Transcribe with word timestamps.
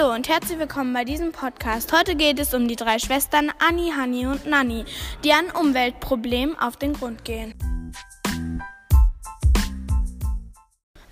Hallo 0.00 0.14
und 0.14 0.30
herzlich 0.30 0.58
willkommen 0.58 0.94
bei 0.94 1.04
diesem 1.04 1.30
Podcast. 1.30 1.92
Heute 1.92 2.14
geht 2.14 2.38
es 2.38 2.54
um 2.54 2.66
die 2.66 2.76
drei 2.76 2.98
Schwestern 2.98 3.52
Anni, 3.58 3.92
Hanni 3.94 4.26
und 4.26 4.46
Nanni, 4.46 4.86
die 5.22 5.32
an 5.32 5.50
Umweltproblemen 5.50 6.58
auf 6.58 6.78
den 6.78 6.94
Grund 6.94 7.22
gehen. 7.22 7.52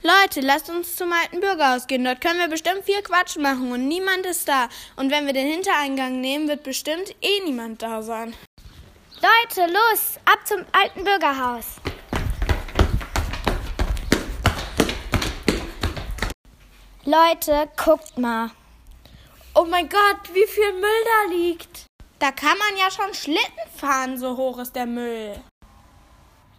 Leute, 0.02 0.40
lasst 0.40 0.70
uns 0.70 0.96
zum 0.96 1.12
alten 1.12 1.40
Bürgerhaus 1.40 1.86
gehen. 1.86 2.02
Dort 2.02 2.22
können 2.22 2.38
wir 2.38 2.48
bestimmt 2.48 2.84
viel 2.84 3.02
Quatsch 3.02 3.36
machen 3.36 3.72
und 3.72 3.88
niemand 3.88 4.24
ist 4.24 4.48
da. 4.48 4.70
Und 4.96 5.10
wenn 5.10 5.26
wir 5.26 5.34
den 5.34 5.46
Hintereingang 5.46 6.22
nehmen, 6.22 6.48
wird 6.48 6.62
bestimmt 6.62 7.14
eh 7.20 7.44
niemand 7.44 7.82
da 7.82 8.00
sein. 8.00 8.32
Leute, 9.16 9.70
los, 9.70 10.18
ab 10.24 10.38
zum 10.46 10.64
alten 10.72 11.04
Bürgerhaus. 11.04 11.76
Leute, 17.04 17.68
guckt 17.76 18.16
mal. 18.16 18.50
Oh 19.60 19.64
mein 19.68 19.88
Gott, 19.88 20.32
wie 20.34 20.46
viel 20.46 20.72
Müll 20.74 21.04
da 21.04 21.34
liegt. 21.34 21.86
Da 22.20 22.30
kann 22.30 22.56
man 22.58 22.78
ja 22.78 22.92
schon 22.92 23.12
Schlitten 23.12 23.68
fahren, 23.76 24.16
so 24.16 24.36
hoch 24.36 24.58
ist 24.58 24.76
der 24.76 24.86
Müll. 24.86 25.34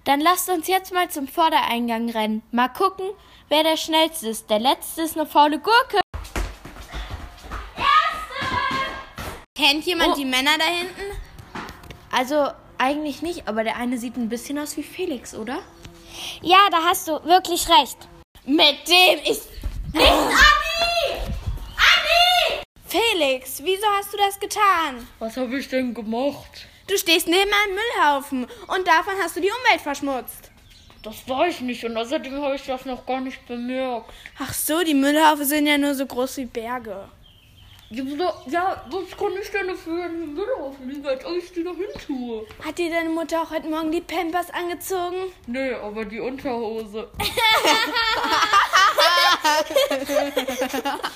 Dann 0.03 0.19
lasst 0.19 0.49
uns 0.49 0.67
jetzt 0.67 0.91
mal 0.93 1.09
zum 1.09 1.25
Vordereingang 1.29 2.09
rennen. 2.09 2.43
Mal 2.51 2.67
gucken, 2.67 3.05
wer 3.47 3.63
der 3.63 3.77
schnellste 3.77 4.27
ist. 4.27 4.49
Der 4.49 4.59
letzte 4.59 5.03
ist 5.03 5.15
eine 5.17 5.25
faule 5.25 5.59
Gurke. 5.59 6.01
Kennt 9.55 9.85
jemand 9.85 10.13
Oh. 10.13 10.15
die 10.17 10.25
Männer 10.25 10.57
da 10.57 10.65
hinten? 10.65 11.17
Also 12.11 12.49
eigentlich 12.77 13.21
nicht, 13.21 13.47
aber 13.47 13.63
der 13.63 13.77
eine 13.77 13.97
sieht 13.97 14.17
ein 14.17 14.27
bisschen 14.27 14.59
aus 14.59 14.75
wie 14.75 14.83
Felix, 14.83 15.33
oder? 15.35 15.59
Ja, 16.41 16.67
da 16.69 16.83
hast 16.83 17.07
du 17.07 17.23
wirklich 17.23 17.69
recht. 17.69 17.97
Mit 18.45 18.75
dem 18.89 19.19
ist 19.31 19.47
nicht 19.93 20.05
Anni! 20.05 20.33
Anni! 20.33 20.48
Felix, 23.19 23.61
wieso 23.61 23.85
hast 23.97 24.13
du 24.13 24.17
das 24.17 24.39
getan? 24.39 25.05
Was 25.19 25.35
habe 25.35 25.59
ich 25.59 25.67
denn 25.67 25.93
gemacht? 25.93 26.67
Du 26.87 26.97
stehst 26.97 27.27
neben 27.27 27.51
einem 27.51 27.75
Müllhaufen 27.75 28.43
und 28.67 28.87
davon 28.87 29.13
hast 29.21 29.35
du 29.35 29.41
die 29.41 29.49
Umwelt 29.49 29.81
verschmutzt. 29.81 30.49
Das 31.03 31.27
weiß 31.27 31.55
ich 31.55 31.61
nicht 31.61 31.83
und 31.83 31.97
außerdem 31.97 32.41
habe 32.41 32.55
ich 32.55 32.65
das 32.65 32.85
noch 32.85 33.05
gar 33.05 33.19
nicht 33.19 33.45
bemerkt. 33.45 34.09
Ach 34.37 34.53
so, 34.53 34.83
die 34.83 34.93
Müllhaufen 34.93 35.43
sind 35.43 35.67
ja 35.67 35.77
nur 35.77 35.95
so 35.95 36.05
groß 36.05 36.37
wie 36.37 36.45
Berge. 36.45 37.09
Ja, 37.89 38.85
was 38.89 39.17
kann 39.17 39.33
ich 39.41 39.51
denn 39.51 39.67
dafür 39.67 40.05
in 40.05 40.21
den 40.21 40.33
Müllhaufen 40.35 40.89
liegen, 40.89 41.05
als 41.05 41.25
ob 41.25 41.35
ich 41.35 41.51
die 41.51 41.65
da 41.65 41.71
hin 41.71 41.87
tue? 42.07 42.47
Hat 42.63 42.77
dir 42.77 42.89
deine 42.89 43.09
Mutter 43.09 43.41
auch 43.41 43.51
heute 43.51 43.67
Morgen 43.67 43.91
die 43.91 43.99
Pampers 43.99 44.49
angezogen? 44.51 45.33
Nee, 45.45 45.73
aber 45.73 46.05
die 46.05 46.21
Unterhose. 46.21 47.09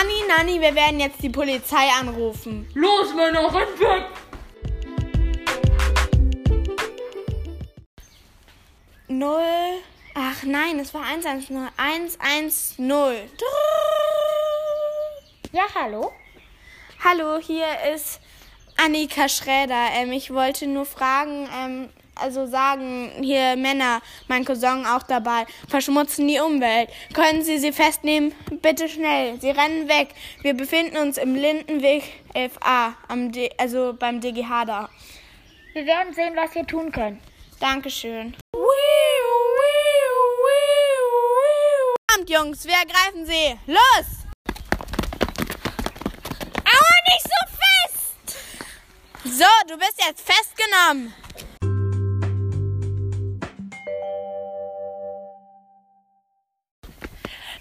Hani, 0.00 0.14
Nani, 0.26 0.58
wir 0.62 0.74
werden 0.74 0.98
jetzt 0.98 1.22
die 1.22 1.28
Polizei 1.28 1.90
anrufen. 2.00 2.66
Los, 2.72 3.12
Männer, 3.12 3.52
rennt 3.52 3.78
weg! 3.78 4.06
Null. 9.08 9.82
Ach 10.14 10.42
nein, 10.42 10.78
es 10.78 10.94
war 10.94 11.02
110. 11.02 11.68
110. 11.76 13.28
Ja, 15.52 15.64
hallo? 15.74 16.12
Hallo, 17.04 17.38
hier 17.38 17.66
ist 17.94 18.20
Annika 18.82 19.28
Schräder. 19.28 19.88
Ähm, 19.94 20.12
ich 20.12 20.32
wollte 20.32 20.66
nur 20.66 20.86
fragen, 20.86 21.48
ähm, 21.54 21.88
also 22.14 22.46
sagen, 22.46 23.10
hier 23.22 23.56
Männer, 23.56 24.00
mein 24.28 24.44
Cousin 24.44 24.86
auch 24.86 25.02
dabei, 25.02 25.46
verschmutzen 25.68 26.28
die 26.28 26.38
Umwelt. 26.38 26.90
Können 27.12 27.42
Sie 27.42 27.58
sie 27.58 27.72
festnehmen? 27.72 28.32
Bitte 28.62 28.88
schnell. 28.88 29.40
Sie 29.40 29.50
rennen 29.50 29.88
weg. 29.88 30.08
Wir 30.42 30.54
befinden 30.54 30.96
uns 30.96 31.18
im 31.18 31.34
Lindenweg 31.34 32.04
11a, 32.34 32.94
am 33.08 33.32
D 33.32 33.50
also 33.58 33.94
beim 33.98 34.20
DGH 34.20 34.64
da. 34.64 34.88
Wir 35.72 35.86
werden 35.86 36.14
sehen, 36.14 36.34
was 36.34 36.54
wir 36.54 36.66
tun 36.66 36.90
können. 36.90 37.20
Dankeschön. 37.60 38.36
Kommt, 42.12 42.28
Jungs, 42.28 42.66
wir 42.66 42.74
ergreifen 42.74 43.24
sie. 43.24 43.56
Los! 43.66 44.26
Aua, 46.64 46.96
nicht 47.06 47.22
so 47.22 47.40
fest! 47.56 48.10
So, 49.40 49.46
du 49.68 49.78
bist 49.78 49.98
jetzt 50.06 50.20
festgenommen. 50.20 51.14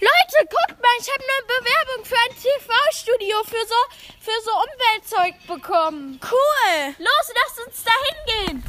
Leute, 0.02 0.48
guckt 0.50 0.82
mal, 0.82 0.98
ich 1.00 1.10
habe 1.10 1.24
eine 1.24 1.46
Bewerbung 1.48 2.04
für 2.04 2.18
ein 2.18 2.36
TV-Studio 2.36 3.38
für 3.46 3.66
so, 3.66 3.80
für 4.20 4.42
so 4.44 4.52
Umweltzeug 4.60 5.36
bekommen. 5.48 6.20
Cool. 6.30 6.96
Los, 6.98 7.32
lasst 7.38 7.60
uns 7.66 7.82
da 7.86 7.94
hingehen. 8.10 8.62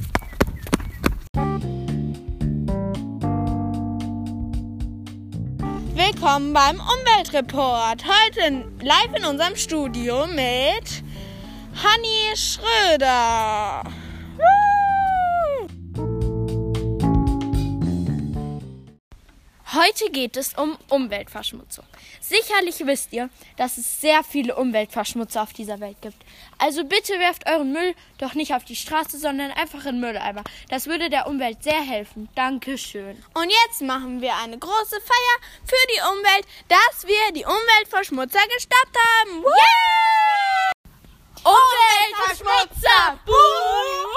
Willkommen 5.97 6.53
beim 6.53 6.79
Umweltreport. 6.79 8.05
Heute 8.05 8.71
live 8.81 9.13
in 9.17 9.25
unserem 9.25 9.57
Studio 9.57 10.29
mit 10.29 11.10
Hanni 11.83 12.37
Schröder. 12.37 13.83
Heute 19.73 20.11
geht 20.11 20.37
es 20.37 20.53
um 20.55 20.77
Umweltverschmutzung. 20.91 21.87
Sicherlich 22.21 22.85
wisst 22.85 23.15
ihr, 23.15 23.31
dass 23.57 23.79
es 23.79 24.01
sehr 24.01 24.23
viele 24.25 24.57
Umweltverschmutzer 24.57 25.43
auf 25.43 25.55
dieser 25.55 25.81
Welt 25.81 25.97
gibt. 26.03 26.17
Also 26.59 26.85
bitte 26.85 27.19
werft 27.19 27.49
euren 27.49 27.73
Müll 27.73 27.95
doch 28.19 28.35
nicht 28.35 28.53
auf 28.53 28.65
die 28.65 28.77
Straße, 28.77 29.19
sondern 29.19 29.51
einfach 29.53 29.87
in 29.87 30.01
Mülleimer. 30.01 30.45
Das 30.69 30.87
würde 30.87 31.09
der 31.09 31.29
Umwelt 31.29 31.63
sehr 31.63 31.81
helfen. 31.81 32.29
Dankeschön. 32.35 33.25
Und 33.33 33.51
jetzt 33.65 33.81
machen 33.81 34.21
wir 34.21 34.35
eine 34.37 34.59
große 34.59 35.01
Feier 35.01 35.37
für 35.65 35.87
die 35.95 36.01
Umwelt, 36.13 36.47
dass 36.69 37.07
wir 37.07 37.33
die 37.33 37.47
Umweltverschmutzer 37.47 38.47
gestoppt 38.55 38.97
haben. 38.97 39.45
Woo! 39.45 40.40
Umweltverschmutzer! 41.45 43.19
Buh! 43.27 44.10